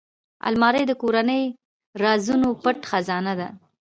[0.47, 1.43] الماري د کورنۍ
[2.03, 3.49] رازونو پټ خزانه ده